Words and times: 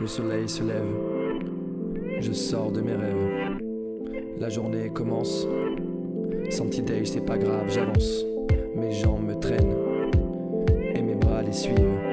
Le 0.00 0.06
soleil 0.06 0.48
se 0.48 0.62
lève. 0.62 0.86
Je 2.20 2.32
sors 2.32 2.70
de 2.70 2.80
mes 2.80 2.94
rêves. 2.94 3.58
La 4.38 4.48
journée 4.48 4.90
commence. 4.90 5.46
Santi-Day, 6.50 7.04
c'est 7.04 7.24
pas 7.24 7.36
grave, 7.36 7.68
j'avance. 7.68 8.24
Mes 8.76 8.92
jambes 8.92 9.26
me 9.26 9.34
traînent 9.34 9.74
et 10.94 11.02
mes 11.02 11.16
bras 11.16 11.42
les 11.42 11.52
suivent. 11.52 12.07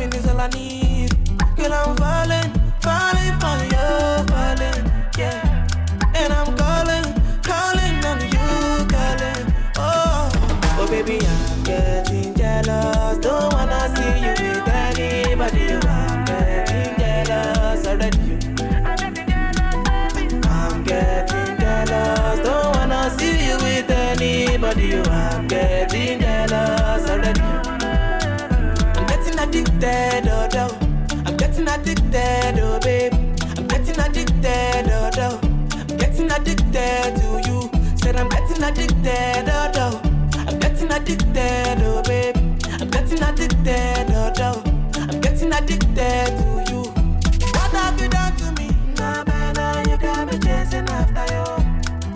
twin 0.00 0.14
is 0.14 0.26
all 0.28 0.40
I 0.40 0.48
need. 0.48 0.59
Addicted, 29.82 30.28
oh, 30.30 30.48
oh. 30.54 30.78
I'm 31.26 31.36
getting 31.36 31.68
addicted, 31.68 32.58
oh, 32.60 32.78
babe. 32.80 33.14
I'm 33.56 33.66
getting 33.66 33.98
addicted, 33.98 34.90
oh, 34.90 35.10
oh. 35.16 35.40
I'm 35.72 35.96
getting 35.96 36.30
addicted 36.30 37.16
to 37.16 37.40
you. 37.48 37.70
Said 37.96 38.16
I'm 38.16 38.28
getting 38.28 38.62
addicted, 38.62 39.48
oh, 39.48 39.72
oh. 39.76 40.00
I'm 40.36 40.58
getting 40.58 40.92
addicted, 40.92 41.82
oh, 41.82 42.02
babe. 42.02 42.36
I'm 42.80 42.90
getting 42.90 43.22
addicted, 43.22 44.10
oh, 44.10 44.32
oh. 44.38 44.62
I'm 44.96 45.20
getting 45.20 45.52
addicted 45.52 45.96
to 45.96 46.64
you. 46.72 46.82
What 47.52 47.72
have 47.72 48.00
you 48.00 48.08
done 48.08 48.36
to 48.36 48.52
me? 48.60 48.68
Nah, 48.96 49.24
baby, 49.24 49.90
you 49.90 49.96
got 49.96 50.26
me 50.30 50.38
chasing 50.38 50.88
after 50.88 51.26
you. 51.32 51.44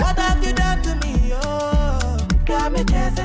What 0.00 0.18
have 0.18 0.44
you 0.44 0.52
done 0.52 0.82
to 0.82 0.94
me? 0.96 1.32
Oh, 1.32 2.26
got 2.44 2.72
me 2.72 2.84
chasing 2.84 3.23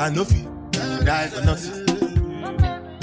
I 0.00 0.08
no 0.08 0.24
fit, 0.24 0.46
die 1.04 1.28
for 1.28 1.44
nothing. 1.44 1.84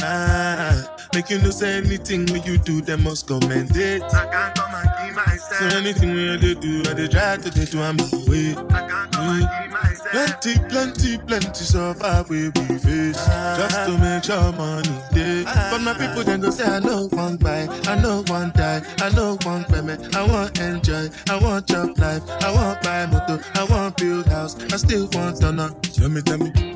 Ah, 0.02 0.96
make 1.14 1.30
you 1.30 1.38
know 1.38 1.52
say 1.52 1.78
anything 1.78 2.26
when 2.26 2.42
you 2.42 2.58
do, 2.58 2.82
they 2.82 2.96
must 2.96 3.28
commend 3.28 3.78
it. 3.78 4.02
I 4.02 4.26
can't 4.26 4.56
come 4.56 4.74
and 4.74 4.90
keep 4.98 5.16
myself. 5.16 5.72
So 5.72 5.78
anything 5.78 6.16
when 6.16 6.42
they 6.42 6.56
do, 6.56 6.82
I 6.90 6.94
they 6.94 7.08
try 7.08 7.38
to 7.38 7.50
they 7.52 7.66
do 7.66 7.84
I'm 7.84 7.98
the 7.98 8.26
way. 8.28 8.56
I 8.76 8.88
can't 8.88 9.12
come 9.12 9.30
and 9.30 9.48
keep 9.48 9.72
myself. 9.74 10.12
Plenty, 10.12 10.58
plenty, 10.70 11.18
plenty 11.20 11.64
suffer 11.64 12.26
we 12.30 12.50
we 12.50 12.80
face 12.80 13.24
just 13.28 13.76
to 13.86 13.96
make 14.00 14.24
sure 14.24 14.52
money 14.54 14.90
day. 15.14 15.44
But 15.44 15.82
my 15.82 15.94
people 15.94 16.24
then 16.24 16.42
go 16.42 16.50
say 16.50 16.66
I 16.66 16.80
know 16.80 17.10
one 17.10 17.38
buy, 17.38 17.68
I 17.86 18.02
know 18.02 18.24
one 18.26 18.52
die, 18.56 18.82
I 18.98 19.10
know 19.10 19.38
one 19.44 19.66
payment. 19.66 20.16
I 20.16 20.26
want 20.26 20.60
enjoy, 20.60 21.10
I 21.30 21.38
want 21.38 21.68
job 21.68 21.96
life, 22.00 22.24
I 22.42 22.52
want 22.52 22.82
buy 22.82 23.06
motor, 23.06 23.40
I 23.54 23.66
want 23.66 23.98
build 23.98 24.26
house, 24.26 24.56
I 24.74 24.78
still 24.78 25.08
want 25.14 25.38
to 25.42 25.52
know. 25.52 25.70
Tell 25.94 26.10
me, 26.10 26.24
tell 26.24 26.40
me. 26.40 26.67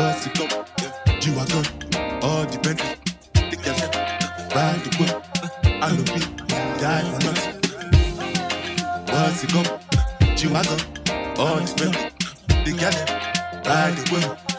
What's 0.00 0.24
the 0.24 0.30
cup? 0.30 0.50
You 1.26 1.38
are 1.38 1.46
gone. 1.52 2.22
All 2.22 2.46
the 2.46 2.58
Bentley. 2.62 2.96
The 3.34 3.56
gadget. 3.56 3.94
Ride 4.54 4.80
the 4.80 4.90
whip. 4.96 5.12
I 5.64 5.90
know 5.92 6.04
me. 6.14 6.20
Die 6.80 7.04
for 7.10 7.20
nothing. 7.26 7.54
What's 9.12 9.42
the 9.42 9.46
cup? 9.52 9.68
You 10.40 10.48
are 10.56 10.64
gone. 10.64 10.84
All 11.36 11.60
the 11.60 11.74
Bentley. 11.76 12.64
The 12.64 12.72
gadget. 12.78 13.10
Ride 13.66 13.96
the 13.96 14.04
whip. 14.10 14.49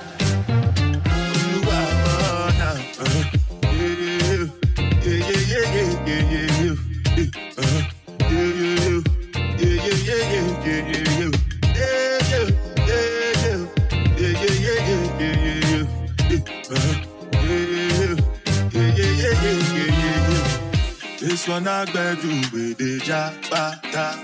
One 21.48 21.68
I 21.68 21.86
gbedu 21.86 22.52
with 22.52 22.78
the 22.78 23.00
jabata. 23.00 24.18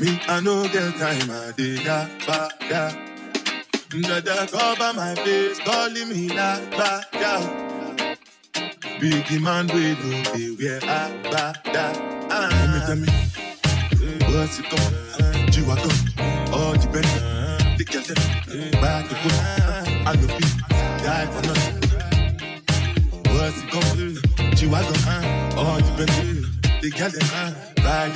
Me, 0.00 0.20
I 0.28 0.40
no 0.40 0.62
get 0.68 0.94
time, 0.96 1.30
I 1.30 1.52
did 1.56 1.84
da. 1.84 2.06
Dada 4.02 4.46
cover 4.46 4.92
my 4.94 5.14
face, 5.14 5.58
calling 5.60 6.08
me 6.08 6.28
la 6.28 6.60
ba 6.70 7.02
da. 7.12 7.40
Biggie 9.00 9.40
man, 9.40 9.66
we 9.68 9.94
do 9.94 10.10
know 10.10 10.32
they 10.32 10.50
wear 10.58 10.78
a 10.78 11.10
bada. 11.30 11.84
Tell 12.28 12.68
me, 12.72 12.78
tell 12.86 12.96
me, 12.96 13.08
what's 14.34 14.58
it 14.58 14.66
called? 14.68 14.94
G-Wagon, 15.50 15.96
all 16.52 16.74
the 16.74 16.86
Bentley, 16.92 17.20
the 17.78 17.84
Kelton, 17.84 18.18
back 18.80 19.08
the 19.08 19.14
book, 19.22 19.40
I 20.06 20.14
no 20.14 20.26
fit, 20.28 20.52
die 21.02 21.26
for 21.32 21.42
nothing. 21.46 21.76
What's 23.34 23.58
it 23.62 23.68
called? 23.70 24.54
G-Wagon, 24.56 24.98
Bentley, 25.96 26.42
les 26.82 26.90
gars, 26.90 27.08
les 27.08 27.18
mains, 27.18 27.54
bague 27.82 28.12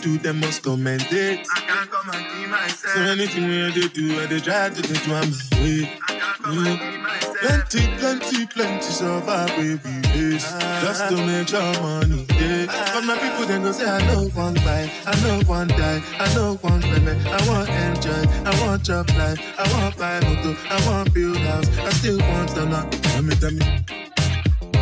do, 0.00 0.18
them 0.18 0.40
must 0.40 0.62
commend 0.62 1.06
it. 1.10 1.46
I 1.54 1.60
can't 1.60 1.90
come 1.90 2.10
and 2.14 2.26
keep 2.32 2.48
myself. 2.48 2.94
So 2.94 3.00
anything 3.02 3.44
when 3.44 3.72
they 3.72 3.88
do, 3.88 4.20
I 4.20 4.26
they 4.26 4.40
try 4.40 4.70
to 4.70 4.82
do 4.82 4.94
to 4.94 5.08
my 5.08 5.20
way. 5.20 5.90
I 6.08 6.12
can't 6.18 6.42
come 6.42 6.66
and 6.66 6.80
keep 6.80 7.00
myself. 7.00 7.36
Plenty, 7.40 7.86
plenty, 7.98 8.46
plenty 8.46 8.82
suffer, 8.82 9.46
baby 9.56 10.08
face. 10.18 10.52
Just 10.82 11.08
to 11.08 11.16
make 11.26 11.48
sure 11.48 11.72
money, 11.82 12.26
yeah. 12.30 12.66
But 12.92 13.04
my 13.04 13.16
people 13.18 13.46
then 13.46 13.62
go 13.62 13.72
say, 13.72 13.88
I 13.88 13.98
know 14.06 14.28
one 14.34 14.54
buy, 14.54 14.90
I 15.06 15.14
know 15.22 15.40
one 15.46 15.68
die, 15.68 16.02
I 16.18 16.34
know 16.34 16.56
one 16.56 16.82
payment. 16.82 17.26
I 17.26 17.48
want 17.48 17.68
enjoy, 17.68 18.22
I 18.44 18.66
want 18.66 18.82
job 18.82 19.08
life, 19.10 19.40
I 19.58 19.64
want 19.72 19.96
buy 19.96 20.20
motor, 20.20 20.56
I 20.70 20.86
want 20.86 21.14
build 21.14 21.36
house, 21.38 21.68
I 21.78 21.90
still 21.90 22.18
want 22.18 22.54
dollar. 22.54 22.88
Tell 22.90 23.22
me, 23.22 23.34
tell 23.36 23.50
me, 23.50 23.64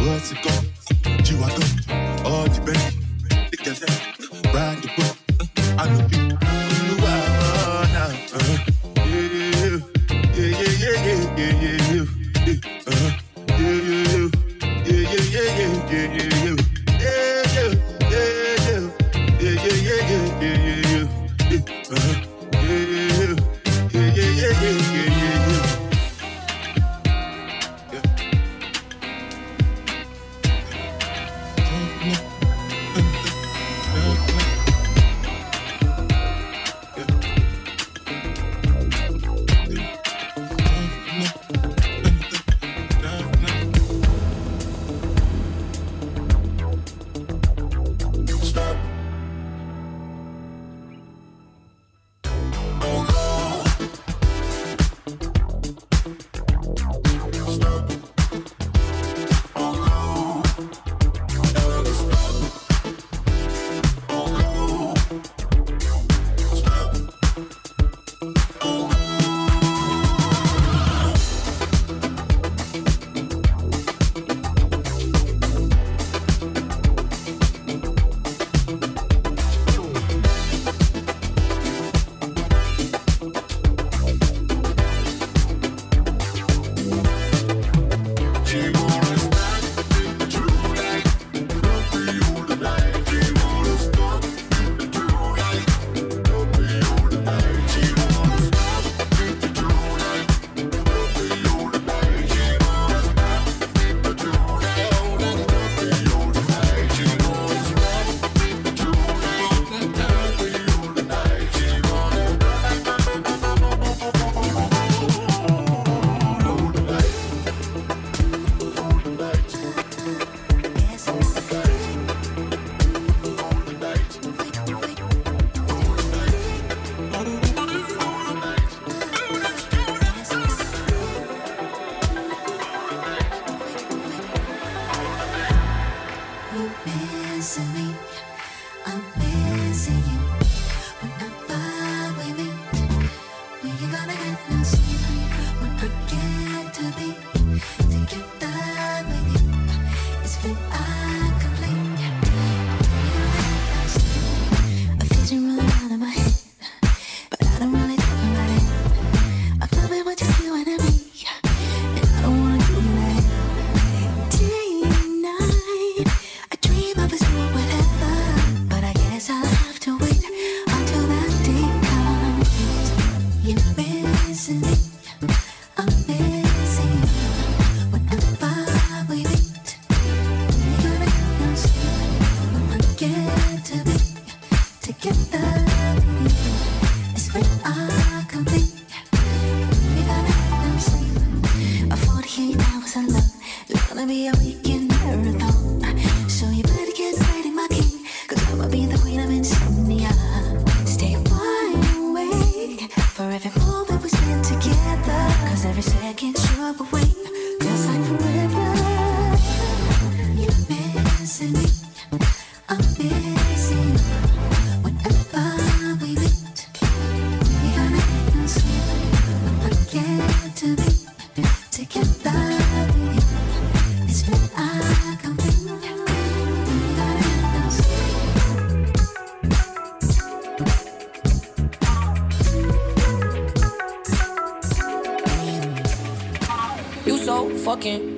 what's 0.06 0.32
it 0.32 0.42
called? 0.42 0.66
G-Wagon, 1.24 2.24
all 2.24 2.48
the 2.48 2.60
Bentley, 2.64 3.46
the 3.50 3.56
Kelton, 3.56 3.94
ride 4.54 4.82
the 4.82 4.88
book. 4.96 5.16
I'm 5.78 5.96
the 5.96 6.08
beat. 6.08 6.45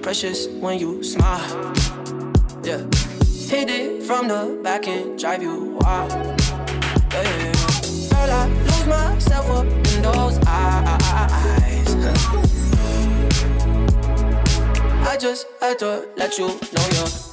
precious 0.09 0.49
when 0.49 0.79
you 0.79 1.03
smile. 1.03 1.75
Yeah. 2.65 2.79
Hit 3.47 3.69
it 3.69 4.03
from 4.05 4.27
the 4.27 4.59
back 4.65 4.89
and 4.89 5.19
drive 5.19 5.43
you 5.43 5.77
wild. 5.83 6.11
Yeah, 6.11 6.33
yeah. 7.13 7.53
Girl, 8.09 8.31
I 8.33 8.49
lose 8.49 8.87
myself 8.87 9.51
up 9.51 9.67
in 9.67 10.01
those 10.01 10.39
eyes. 10.47 11.95
I 15.07 15.19
just 15.21 15.47
had 15.61 15.79
to 15.81 16.09
let 16.17 16.39
you 16.39 16.47
know 16.73 16.87
you're 16.93 17.28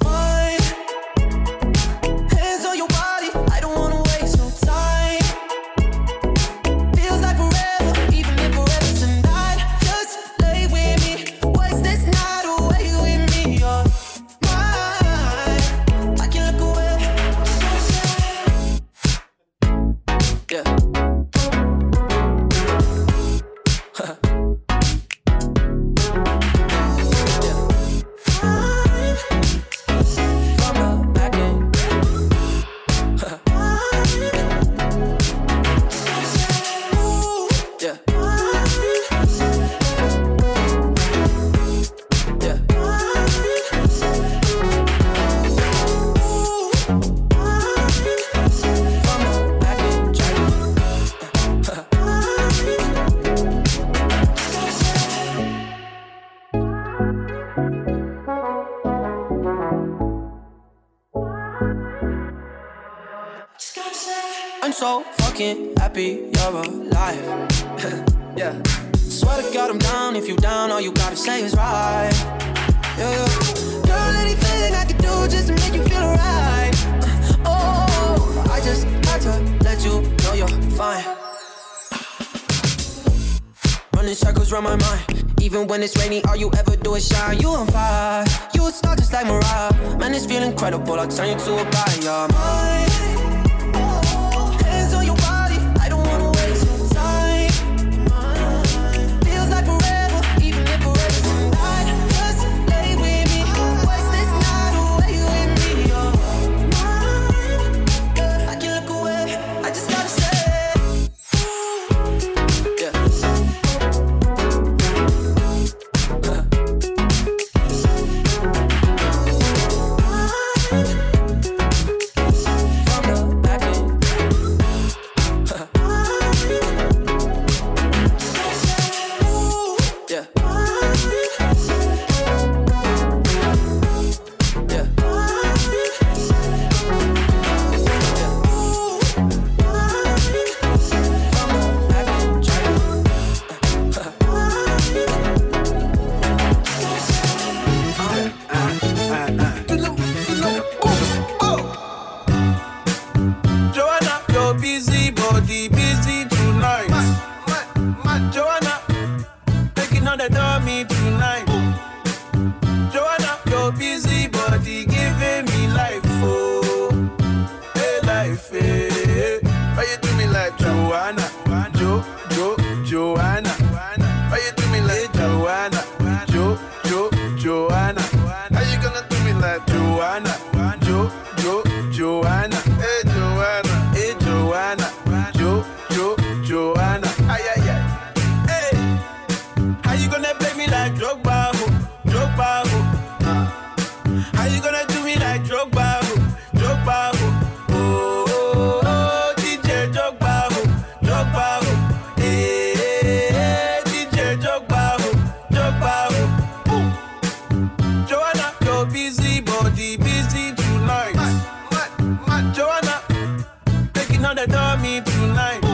now 214.25 214.33
they 214.33 214.47
tell 214.47 214.77
me 214.77 215.01
tonight. 215.01 215.64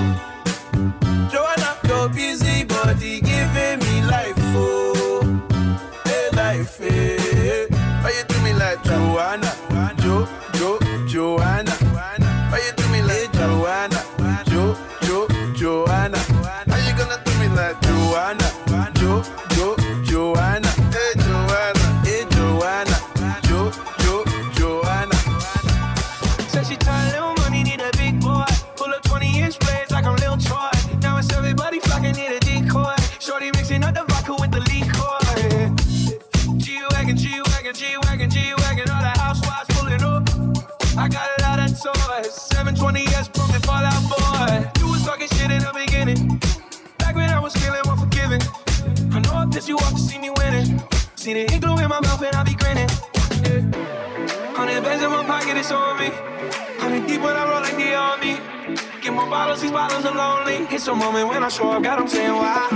it's 60.81 60.87
a 60.87 60.95
moment 60.95 61.27
when 61.27 61.43
I 61.43 61.47
show 61.47 61.69
up, 61.69 61.83
God, 61.83 61.99
I'm 61.99 62.07
saying 62.07 62.33
wow. 62.33 62.67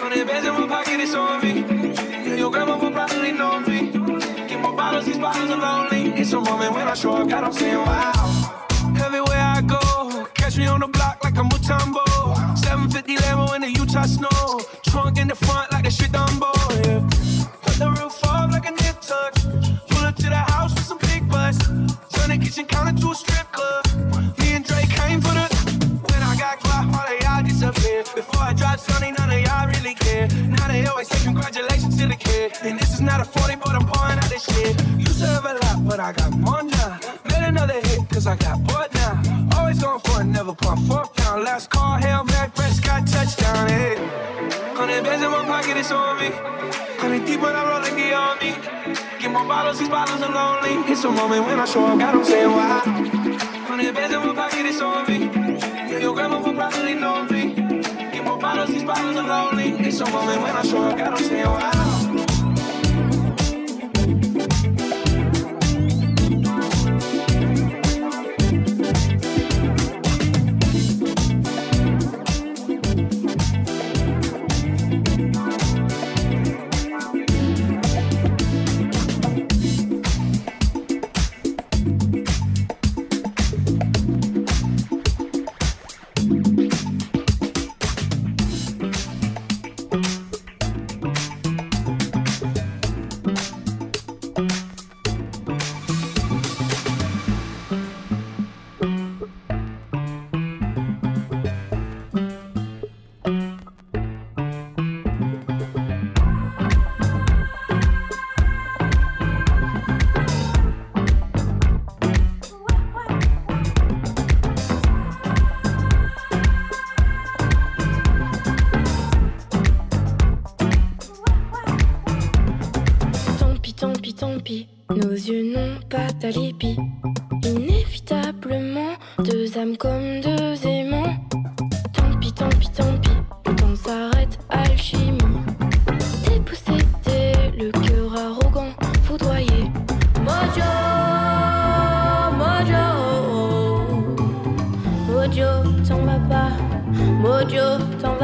Hundred 0.00 0.26
bands 0.26 0.48
in 0.48 0.54
my 0.54 0.66
pocket, 0.66 0.98
it's 0.98 1.14
on 1.14 1.42
me. 1.42 1.60
Yeah, 2.26 2.36
your 2.36 2.50
grandma 2.50 2.78
will 2.78 2.90
probably 2.90 3.32
know 3.32 3.60
me. 3.60 3.90
Get 4.48 4.58
more 4.62 4.72
bottles, 4.72 5.04
these 5.04 5.18
bottles 5.18 5.50
are 5.50 5.60
lonely. 5.60 6.12
It's 6.18 6.32
a 6.32 6.40
moment 6.40 6.72
when 6.72 6.88
I 6.88 6.94
show 6.94 7.12
up, 7.12 7.28
God, 7.28 7.44
I'm 7.44 7.52
saying 7.52 7.76
wow. 7.76 8.64
Everywhere 9.04 9.44
I 9.56 9.60
go, 9.60 10.26
catch 10.32 10.56
me 10.56 10.68
on 10.68 10.80
the 10.80 10.88
block 10.88 11.22
like 11.22 11.36
a 11.36 11.42
Mutombo. 11.42 12.06
750 12.56 13.16
Lambo 13.16 13.54
in 13.56 13.60
the 13.60 13.72
Utah 13.72 14.04
snow. 14.04 14.60
Trunk 14.84 15.18
in 15.18 15.28
the 15.28 15.34
front 15.34 15.70
like 15.70 15.86
a 15.86 15.90
shit 15.90 16.10
Dumbo. 16.10 16.57
Always 30.98 31.08
say 31.10 31.24
congratulations 31.24 31.96
to 31.96 32.08
the 32.08 32.16
kid. 32.16 32.52
And 32.62 32.76
this 32.76 32.92
is 32.92 33.00
not 33.00 33.20
a 33.20 33.24
40, 33.24 33.54
but 33.62 33.68
I'm 33.68 33.86
pouring 33.86 34.18
out 34.18 34.30
this 34.30 34.44
shit. 34.44 34.76
To 35.18 35.26
have 35.26 35.44
a 35.44 35.54
lot, 35.54 35.78
but 35.88 36.00
I 36.00 36.12
got 36.12 36.30
more 36.32 36.62
now. 36.62 36.98
Made 37.24 37.44
another 37.52 37.80
hit, 37.86 38.08
cause 38.08 38.26
I 38.26 38.36
got 38.36 38.56
bored 38.66 38.92
now. 38.94 39.14
Always 39.56 39.80
going 39.80 40.00
for 40.00 40.20
it, 40.22 40.26
never 40.26 40.54
pump 40.54 40.80
fourth 40.88 41.14
down. 41.16 41.44
Last 41.44 41.70
call, 41.70 41.98
hell 41.98 42.02
Hail 42.02 42.24
Mary, 42.24 42.50
Prescott, 42.54 43.06
touchdown, 43.06 43.68
hey. 43.68 43.96
Hundred 44.78 45.04
bands 45.04 45.24
in 45.24 45.30
my 45.30 45.44
pocket, 45.44 45.76
it's 45.76 45.90
on 45.90 46.20
me. 46.20 46.30
Hundred 47.02 47.26
deep 47.26 47.40
when 47.40 47.54
I 47.54 47.62
roll 47.68 47.80
like 47.80 47.94
the 47.98 48.06
me. 48.42 49.20
Get 49.20 49.30
more 49.32 49.44
bottles, 49.44 49.78
these 49.78 49.88
bottles 49.88 50.22
are 50.22 50.32
lonely. 50.32 50.90
It's 50.92 51.04
a 51.04 51.10
moment 51.10 51.44
when 51.46 51.58
I 51.58 51.64
show 51.64 51.84
up, 51.84 51.98
God, 51.98 52.14
I'm 52.14 52.24
saying 52.24 52.50
why. 52.50 52.78
Hundred 53.68 53.94
bands 53.94 54.14
in 54.14 54.20
my 54.20 54.34
pocket, 54.34 54.66
it's 54.66 54.80
on 54.80 55.06
me. 55.08 55.37
bottles, 58.48 58.70
these 58.70 58.84
bottles 58.84 59.16
are 59.16 59.28
lonely. 59.28 59.86
It's 59.86 60.00
overwhelming 60.00 60.42
when 60.42 60.56
I 60.56 60.62
show 60.62 60.82
up, 60.84 60.98
I 60.98 61.10
don't 61.10 61.18
see 61.18 61.40
a. 61.40 61.97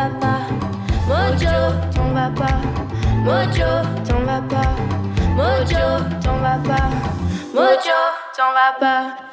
va 0.05 0.11
pas, 0.21 0.40
Mojo, 1.09 1.57
t'en 1.95 2.12
vas 2.12 2.31
pas, 2.31 2.61
Mojo, 3.25 3.71
t'en 4.07 4.21
vas 4.25 4.43
pas, 4.43 4.71
Mojo, 5.37 6.05
t'en 6.23 6.38
vas 6.38 6.59
pas, 6.59 6.90
Mojo, 7.55 8.01
t'en 8.37 8.53
vas 8.53 8.73
pas. 8.81 9.25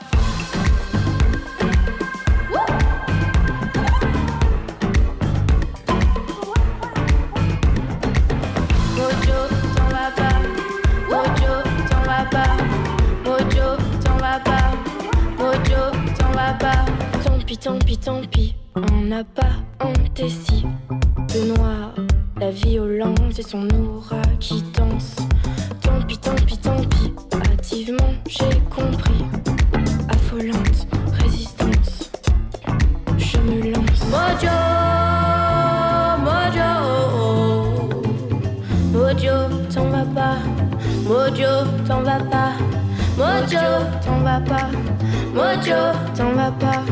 tant 17.21 17.37
pis, 17.45 17.57
tant 17.57 17.77
pis, 17.79 17.97
tant 17.97 18.21
pis, 18.21 18.55
on 18.75 19.01
n'a 19.01 19.23
pas 19.23 19.53
antéci 19.79 20.60
le 21.33 21.53
noir, 21.55 21.93
la 22.41 22.51
violence 22.51 23.39
et 23.39 23.41
son 23.41 23.65
aura 23.69 24.21
qui 24.41 24.61
danse. 24.73 25.15
Tant 25.81 26.01
pis, 26.05 26.17
tant 26.17 26.35
pis, 26.45 26.57
tant 26.57 26.75
pis. 26.75 27.13
Hâtivement, 27.49 28.13
j'ai 28.27 28.59
compris. 28.69 29.23
Affolante 30.09 30.87
résistance. 31.21 32.11
Je 33.17 33.37
me 33.37 33.71
lance. 33.71 34.03
Mojo, 34.11 34.57
Mojo. 36.25 36.69
Mojo, 38.91 39.37
t'en 39.73 39.85
vas 39.89 40.05
pas. 40.13 40.37
Mojo, 41.07 41.65
t'en 41.87 42.01
vas 42.01 42.19
pas. 42.19 42.51
Mojo, 43.17 43.85
t'en 44.05 44.19
vas 44.19 44.41
pas. 44.41 44.69
Mojo, 45.33 45.97
t'en 46.13 46.33
vas 46.33 46.51
pas. 46.51 46.83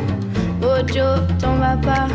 Mojo, 0.62 1.22
t'en 1.40 1.56
vas 1.56 1.76
pas. 1.76 2.08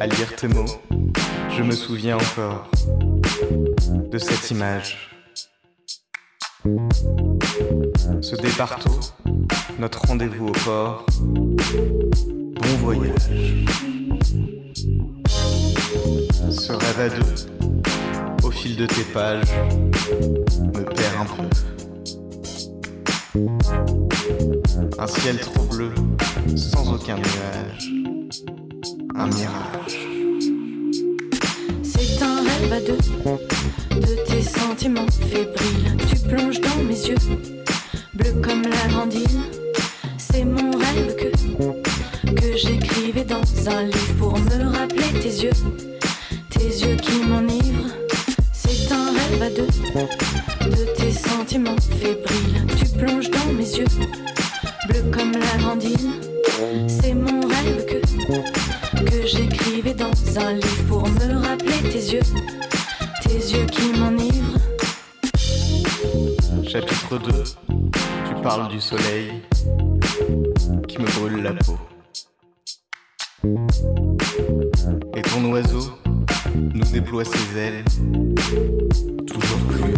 À 0.00 0.06
lire 0.06 0.34
tes 0.34 0.48
mots, 0.48 0.80
je 1.50 1.62
me 1.62 1.72
souviens 1.72 2.16
encore 2.16 2.70
de 4.10 4.16
cette 4.16 4.50
image. 4.50 5.10
Ce 8.22 8.34
départ 8.36 8.78
tôt, 8.78 8.98
notre 9.78 10.00
rendez-vous 10.06 10.48
au 10.48 10.52
port. 10.52 11.04
Bon 11.20 12.76
voyage. 12.78 13.14
Ce 16.48 16.72
rêve 16.72 17.00
à 17.00 17.08
deux, 17.10 17.34
au 18.42 18.50
fil 18.50 18.76
de 18.76 18.86
tes 18.86 19.04
pages, 19.04 19.52
me 20.74 20.82
perd 20.82 21.14
un 21.20 21.26
peu. 21.26 21.42
Un 24.98 25.06
ciel 25.06 25.38
trop 25.40 25.64
bleu, 25.64 25.92
sans 26.56 26.90
aucun 26.94 27.16
nuage. 27.16 27.99
Un. 29.14 29.30
C'est 31.82 32.22
un 32.22 32.42
rêve 32.42 32.72
à 32.72 32.80
deux 32.80 32.98
de 34.00 34.24
tes 34.24 34.42
sentiments 34.42 35.10
fébriles. 35.30 35.96
Tu 36.08 36.16
plonges 36.28 36.60
dans 36.60 36.82
mes 36.84 37.08
yeux, 37.08 37.16
bleu 38.14 38.32
comme 38.42 38.62
la 38.62 38.88
grande 38.88 39.12
île. 39.14 39.40
C'est 40.18 40.44
mon 40.44 40.70
rêve 40.70 41.16
que 41.16 42.34
que 42.34 42.56
j'écrivais 42.56 43.24
dans 43.24 43.42
un 43.68 43.84
livre 43.84 44.14
pour 44.18 44.38
me 44.38 44.64
rappeler 44.76 45.12
tes 45.20 45.44
yeux, 45.44 45.50
tes 46.50 46.68
yeux 46.68 46.96
qui 46.96 47.24
m'enivrent. 47.24 47.94
C'est 48.52 48.92
un 48.92 49.12
rêve 49.12 49.42
à 49.42 49.50
deux 49.50 50.70
de 50.70 50.84
tes 50.96 51.12
sentiments 51.12 51.80
fébriles. 52.00 52.66
Tu 52.76 52.86
plonges 52.98 53.30
dans 53.30 53.52
mes 53.52 53.78
yeux, 53.78 53.86
bleu 54.88 55.02
comme 55.12 55.32
la 55.32 55.58
grande 55.58 55.82
île. 55.82 56.10
C'est 56.86 57.14
mon 57.14 57.40
rêve 57.40 57.86
que 59.04 59.26
j'écrivais 59.26 59.94
dans 59.94 60.12
un 60.38 60.54
livre 60.54 60.84
pour 60.88 61.08
me 61.08 61.46
rappeler 61.46 61.80
tes 61.82 62.12
yeux, 62.12 62.22
tes 63.22 63.34
yeux 63.34 63.66
qui 63.66 63.92
m'enivrent. 63.98 64.58
Chapitre 66.68 67.18
2 67.18 67.44
Tu 68.28 68.42
parles 68.42 68.68
du 68.68 68.80
soleil 68.80 69.42
qui 70.88 70.98
me 70.98 71.06
brûle 71.18 71.42
la 71.42 71.52
peau. 71.54 71.78
Et 75.14 75.22
ton 75.22 75.50
oiseau 75.52 75.92
nous 76.74 76.86
déploie 76.92 77.24
ses 77.24 77.58
ailes, 77.58 77.84
toujours 79.26 79.58
plus. 79.68 79.94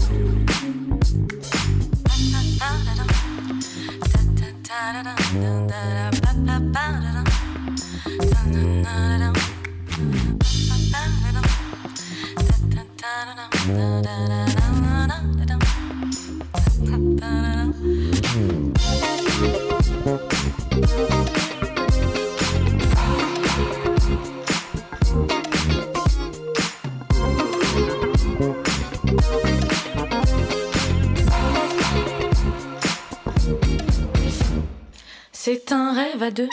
C'est 35.44 35.72
un 35.72 35.92
rêve 35.92 36.22
à 36.22 36.30
deux. 36.30 36.48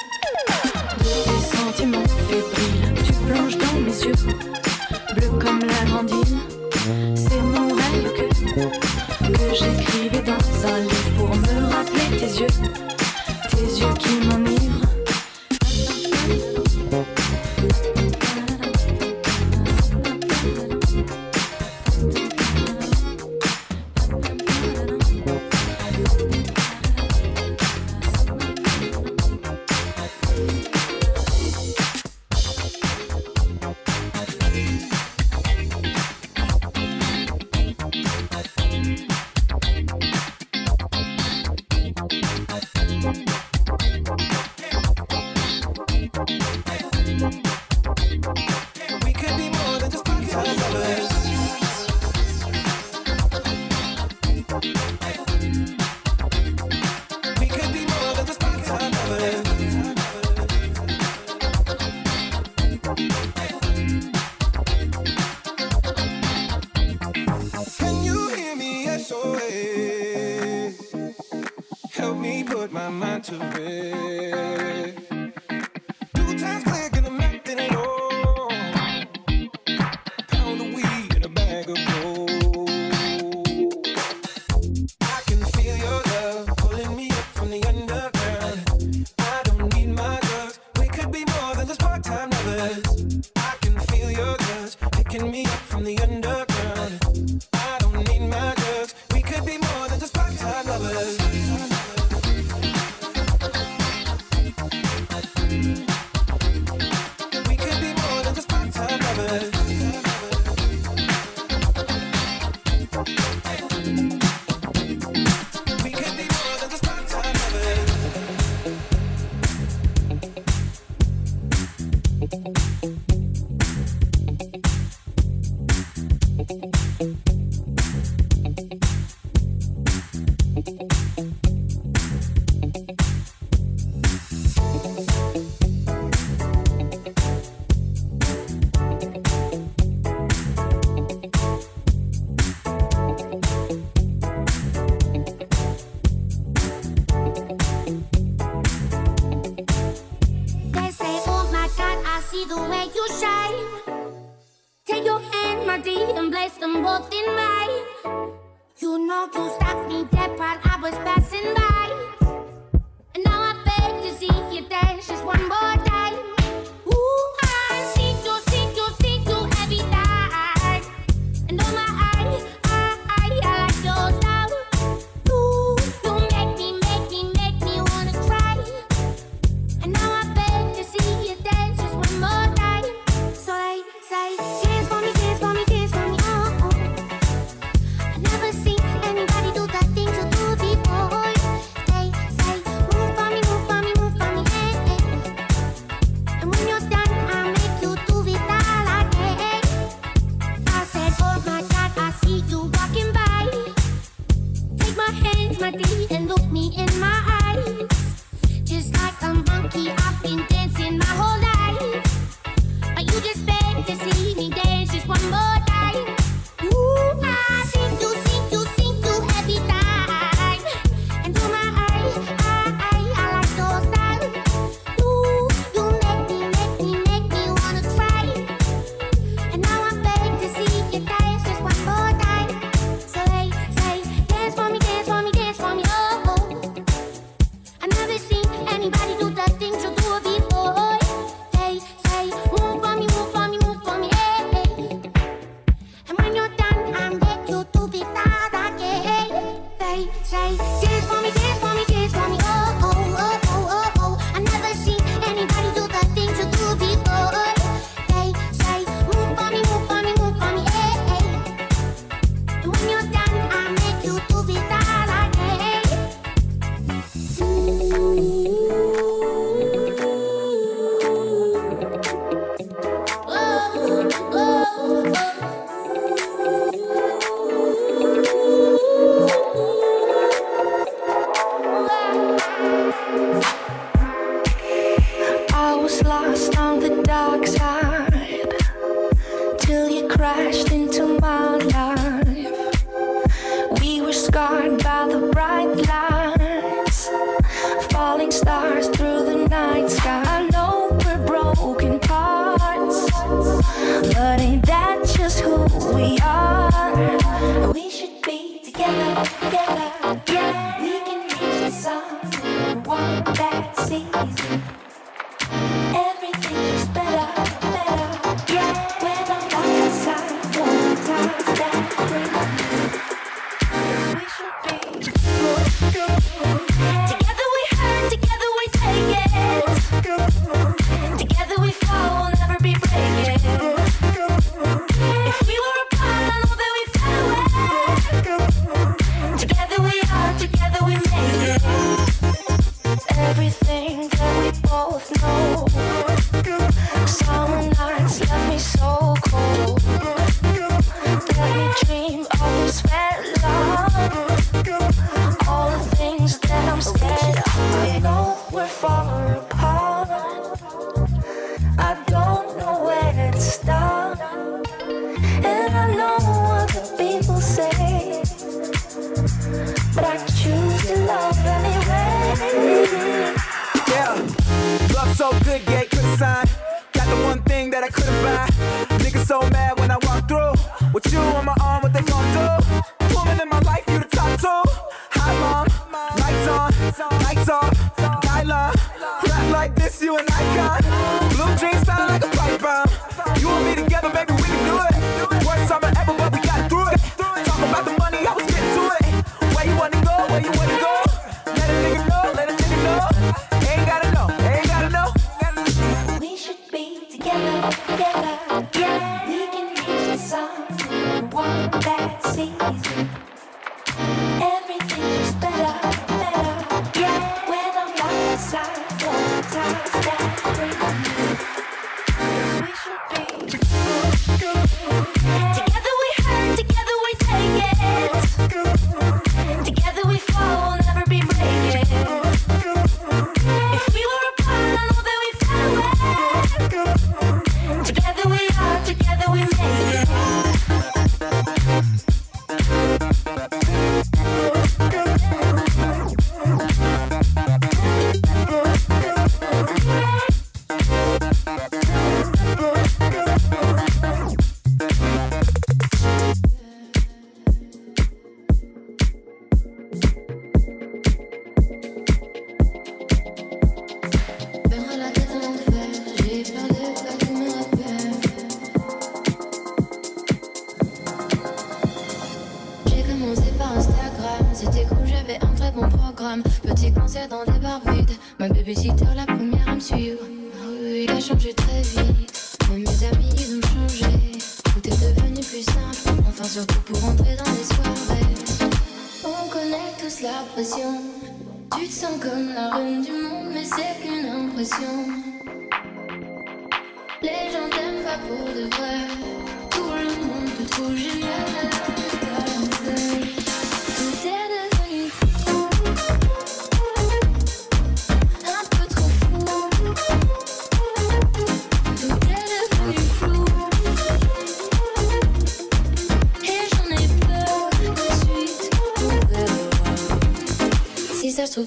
Tu 1.80 3.14
plonges 3.26 3.58
dans 3.58 3.80
mes 3.80 4.04
yeux, 4.04 4.12
bleu 5.16 5.30
comme 5.40 5.62
la 5.62 5.86
grandine. 5.90 6.40
C'est 7.16 7.42
mon 7.42 7.70
rêve 7.70 8.12
que, 8.18 8.28
que 9.28 9.56
j'ai 9.56 9.79